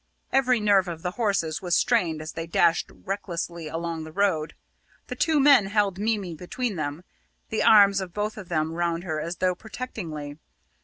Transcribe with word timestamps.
Every 0.33 0.59
nerve 0.59 0.87
of 0.87 1.03
the 1.03 1.11
horses 1.11 1.61
was 1.61 1.75
strained 1.75 2.23
as 2.23 2.31
they 2.31 2.47
dashed 2.47 2.89
recklessly 2.91 3.67
along 3.67 4.03
the 4.03 4.11
road. 4.11 4.55
The 5.09 5.15
two 5.15 5.39
men 5.39 5.67
held 5.67 5.99
Mimi 5.99 6.33
between 6.33 6.75
them, 6.75 7.03
the 7.49 7.61
arms 7.61 8.01
of 8.01 8.11
both 8.11 8.35
of 8.35 8.49
them 8.49 8.73
round 8.73 9.03
her 9.03 9.19
as 9.19 9.35
though 9.35 9.53
protectingly. 9.53 10.39